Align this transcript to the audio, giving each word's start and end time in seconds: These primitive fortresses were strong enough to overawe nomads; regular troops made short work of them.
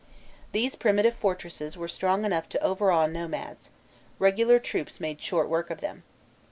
These 0.51 0.75
primitive 0.75 1.13
fortresses 1.13 1.77
were 1.77 1.87
strong 1.87 2.25
enough 2.25 2.49
to 2.49 2.63
overawe 2.63 3.05
nomads; 3.05 3.69
regular 4.17 4.57
troops 4.57 4.99
made 4.99 5.21
short 5.21 5.47
work 5.47 5.69
of 5.69 5.79
them. 5.79 6.01